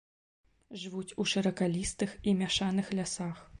Жывуць 0.83 1.15
у 1.23 1.27
шыракалістых 1.33 2.17
і 2.31 2.35
мяшаных 2.43 2.93
лясах. 3.01 3.47